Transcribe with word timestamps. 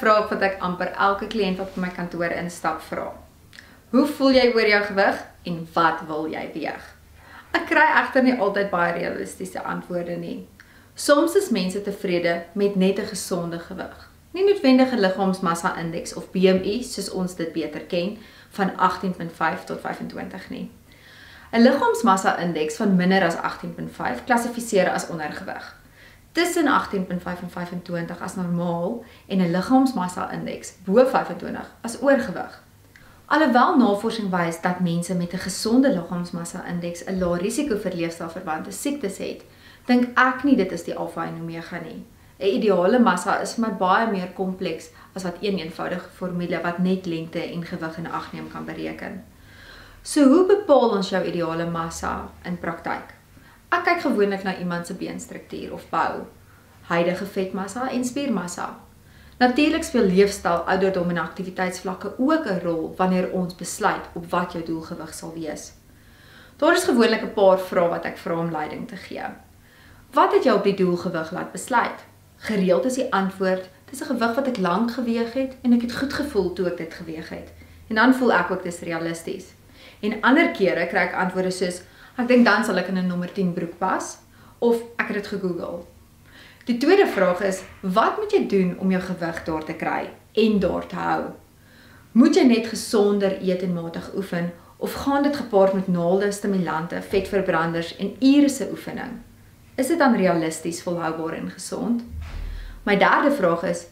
vraag 0.00 0.28
wat 0.30 0.42
ek 0.42 0.60
amper 0.60 0.92
elke 0.96 1.26
kliënt 1.26 1.58
wat 1.58 1.74
by 1.74 1.80
my 1.80 1.90
kantoor 1.92 2.32
instap 2.32 2.80
vra. 2.88 3.12
Hoe 3.90 4.06
voel 4.06 4.32
jy 4.32 4.52
oor 4.54 4.68
jou 4.68 4.82
gewig 4.84 5.22
en 5.44 5.68
wat 5.74 6.00
wil 6.08 6.26
jy 6.26 6.44
weeg? 6.54 6.84
Ek 7.52 7.66
kry 7.68 7.84
egter 8.00 8.24
nie 8.24 8.36
altyd 8.40 8.70
baie 8.70 8.94
realistiese 8.96 9.62
antwoorde 9.62 10.16
nie. 10.16 10.46
Soms 10.94 11.36
is 11.36 11.50
mense 11.50 11.82
tevrede 11.82 12.44
met 12.54 12.76
net 12.76 12.98
'n 12.98 13.12
gesonde 13.12 13.58
gewig. 13.58 14.08
Nie 14.32 14.44
noodwendige 14.44 14.96
liggaamsmassa 14.96 15.76
indeks 15.78 16.14
of 16.14 16.30
BMI 16.30 16.82
soos 16.82 17.10
ons 17.10 17.34
dit 17.34 17.52
beter 17.52 17.80
ken 17.80 18.18
van 18.50 18.70
18.5 18.76 19.64
tot 19.64 19.80
25 19.80 20.50
nie. 20.50 20.70
'n 21.52 21.62
Liggaamsmassa 21.62 22.38
indeks 22.38 22.76
van 22.76 22.96
minder 22.96 23.22
as 23.22 23.36
18.5 23.36 24.24
klassifiseer 24.24 24.90
as 24.90 25.08
ondergewig 25.08 25.74
tussen 26.36 26.66
18.5 26.66 27.40
en 27.40 27.50
25 27.50 28.20
as 28.20 28.34
normaal 28.34 29.04
en 29.26 29.38
'n 29.38 29.50
liggaamsmassa 29.50 30.32
indeks 30.32 30.74
bo 30.84 31.06
25 31.06 31.70
as 31.80 32.02
oorgewig. 32.02 32.62
Alhoewel 33.26 33.76
navorsing 33.76 34.30
wys 34.30 34.60
dat 34.60 34.80
mense 34.80 35.14
met 35.14 35.32
'n 35.32 35.38
gesonde 35.38 35.92
liggaamsmassa 35.92 36.64
indeks 36.66 37.04
'n 37.04 37.18
lae 37.18 37.38
risiko 37.38 37.76
vir 37.76 37.94
leefstylverwante 37.94 38.70
siektes 38.70 39.18
het, 39.18 39.42
dink 39.84 40.18
ek 40.18 40.44
nie 40.44 40.56
dit 40.56 40.72
is 40.72 40.84
die 40.84 40.96
alfa 40.96 41.24
en 41.24 41.40
omega 41.40 41.78
nie. 41.78 42.04
'n 42.38 42.54
Ideale 42.56 42.98
massa 42.98 43.40
is 43.40 43.56
maar 43.56 43.76
baie 43.76 44.10
meer 44.10 44.28
kompleks 44.28 44.90
as 45.12 45.22
wat 45.22 45.36
een 45.40 45.58
eenvoudige 45.58 46.08
formule 46.08 46.60
wat 46.62 46.78
net 46.78 47.06
lengte 47.06 47.52
en 47.52 47.64
gewig 47.64 47.96
in 47.98 48.10
ag 48.10 48.32
neem 48.32 48.48
kan 48.52 48.64
bereken. 48.64 49.24
So 50.02 50.28
hoe 50.28 50.46
bepaal 50.46 50.88
ons 50.90 51.08
jou 51.08 51.24
ideale 51.24 51.70
massa 51.70 52.30
in 52.42 52.58
praktyk? 52.58 53.15
Ek 53.76 53.84
kyk 53.84 54.06
gewoonlik 54.06 54.42
na 54.42 54.54
iemand 54.56 54.86
se 54.88 54.94
beenstruktuur 54.96 55.72
of 55.76 55.82
bou, 55.90 56.22
huidige 56.88 57.26
vetmassa 57.28 57.90
en 57.92 58.04
spiermassa. 58.08 58.70
Natuurlik 59.36 59.84
speel 59.84 60.06
leefstyl, 60.08 60.62
ouderdom 60.64 61.10
en 61.12 61.18
aktiwiteitsvlakke 61.20 62.14
ook 62.16 62.46
'n 62.46 62.60
rol 62.62 62.94
wanneer 62.96 63.30
ons 63.32 63.54
besluit 63.54 64.04
op 64.14 64.30
wat 64.30 64.52
jou 64.52 64.64
doelgewig 64.64 65.14
sal 65.14 65.32
wees. 65.34 65.72
Daar 66.56 66.72
is 66.72 66.84
gewoonlik 66.84 67.22
'n 67.22 67.34
paar 67.34 67.58
vrae 67.58 67.88
wat 67.88 68.04
ek 68.04 68.16
vra 68.16 68.38
om 68.38 68.50
leiding 68.50 68.88
te 68.88 68.96
gee. 68.96 69.24
Wat 70.12 70.32
het 70.32 70.44
jou 70.44 70.56
op 70.56 70.64
die 70.64 70.76
doelgewig 70.76 71.32
laat 71.32 71.52
besluit? 71.52 72.04
Gereeld 72.36 72.84
is 72.84 72.94
die 72.94 73.12
antwoord: 73.12 73.68
"Dis 73.90 74.00
'n 74.00 74.04
gewig 74.04 74.34
wat 74.34 74.46
ek 74.46 74.56
lank 74.56 74.90
geweeg 74.90 75.32
het 75.32 75.56
en 75.62 75.72
ek 75.72 75.82
het 75.82 75.96
goed 75.96 76.12
gevoel 76.12 76.52
toe 76.52 76.66
ek 76.66 76.76
dit 76.76 76.94
geweeg 76.94 77.28
het." 77.28 77.52
En 77.88 77.94
dan 77.94 78.14
voel 78.14 78.32
ek 78.32 78.50
ook 78.50 78.62
dis 78.62 78.80
realisties. 78.80 79.44
En 80.00 80.20
ander 80.20 80.50
kere 80.50 80.86
kry 80.86 80.98
ek 80.98 81.14
antwoorde 81.14 81.50
soos: 81.50 81.82
Ek 82.16 82.30
dink 82.30 82.46
dan 82.48 82.62
sal 82.64 82.78
ek 82.80 82.86
in 82.88 82.96
'n 82.96 83.06
nommer 83.06 83.28
10 83.28 83.52
broek 83.52 83.76
pas 83.78 84.16
of 84.58 84.76
ek 84.96 85.08
het 85.08 85.16
dit 85.16 85.26
gegoogel. 85.26 85.86
Die 86.64 86.78
tweede 86.78 87.06
vraag 87.06 87.40
is 87.44 87.62
wat 87.80 88.16
moet 88.16 88.32
jy 88.32 88.46
doen 88.48 88.78
om 88.78 88.90
jou 88.90 89.02
gewig 89.02 89.44
daar 89.44 89.64
te 89.64 89.74
kry 89.74 90.08
en 90.32 90.58
daar 90.58 90.86
te 90.86 90.96
hou? 90.96 91.22
Moet 92.12 92.34
jy 92.34 92.44
net 92.44 92.66
gesonder 92.66 93.36
eet 93.42 93.62
en 93.62 93.74
matig 93.74 94.14
oefen 94.16 94.52
of 94.76 94.92
gaan 94.92 95.22
dit 95.22 95.36
gepaard 95.36 95.72
met 95.72 95.88
naalde, 95.88 96.32
stimulante, 96.32 97.02
vetverbranders 97.02 97.96
en 97.96 98.16
ure 98.20 98.48
se 98.48 98.68
oefening? 98.70 99.20
Is 99.74 99.86
dit 99.86 99.98
dan 99.98 100.16
realisties, 100.16 100.82
volhoubaar 100.82 101.32
en 101.32 101.50
gesond? 101.50 102.02
My 102.82 102.96
derde 102.96 103.30
vraag 103.30 103.62
is 103.62 103.86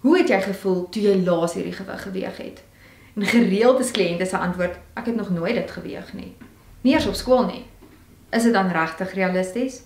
hoe 0.00 0.18
het 0.18 0.28
jy 0.28 0.40
gevoel 0.40 0.88
toe 0.88 1.02
jy 1.02 1.24
laas 1.24 1.54
hierdie 1.54 1.72
gewig 1.72 2.02
geweeg 2.02 2.36
het? 2.36 2.62
En 3.16 3.24
gereeld 3.24 3.80
is 3.80 3.90
kliënte 3.90 4.26
se 4.26 4.36
antwoord 4.36 4.76
ek 4.94 5.06
het 5.06 5.16
nog 5.16 5.30
nooit 5.30 5.54
dit 5.54 5.70
geweeg 5.70 6.12
nie 6.12 6.36
nie 6.80 6.94
eers 6.94 7.06
op 7.06 7.14
skool 7.18 7.44
nie. 7.48 7.64
Is 8.30 8.42
dit 8.42 8.52
dan 8.52 8.68
regtig 8.68 9.14
realisties? 9.14 9.82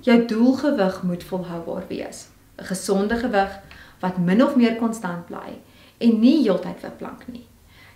Jou 0.00 0.26
doelgewig 0.26 1.02
moet 1.02 1.24
volhoubaar 1.24 1.84
wees. 1.88 2.28
'n 2.56 2.64
Gesonde 2.64 3.16
gewig 3.16 3.60
wat 4.00 4.18
min 4.18 4.44
of 4.44 4.56
meer 4.56 4.76
konstant 4.76 5.26
bly 5.26 5.58
en 5.98 6.20
nie 6.20 6.42
heeltyd 6.42 6.80
verplank 6.80 7.26
nie. 7.26 7.46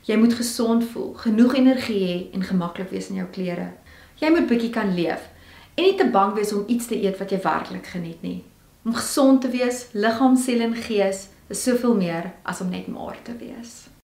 Jy 0.03 0.17
moet 0.17 0.35
gesond 0.35 0.85
voel, 0.85 1.13
genoeg 1.15 1.55
energie 1.55 2.07
hê 2.07 2.35
en 2.35 2.43
gemaklik 2.43 2.91
wees 2.91 3.09
in 3.09 3.21
jou 3.21 3.27
klere. 3.29 3.73
Jy 4.15 4.31
moet 4.31 4.47
bietjie 4.47 4.71
kan 4.71 4.95
leef 4.95 5.29
en 5.75 5.85
nie 5.85 5.95
te 5.95 6.09
bang 6.11 6.35
wees 6.35 6.53
om 6.53 6.65
iets 6.67 6.87
te 6.87 7.03
eet 7.03 7.19
wat 7.19 7.31
jy 7.31 7.41
werklik 7.43 7.87
geniet 7.87 8.23
nie. 8.23 8.45
Om 8.85 8.95
gesond 8.95 9.41
te 9.41 9.49
wees, 9.49 9.87
liggaam, 9.93 10.37
siel 10.37 10.61
en 10.61 10.75
gees 10.75 11.29
is 11.49 11.63
soveel 11.63 11.95
meer 11.95 12.33
as 12.43 12.61
om 12.61 12.69
net 12.69 12.89
maar 12.89 13.17
te 13.23 13.37
wees. 13.37 13.98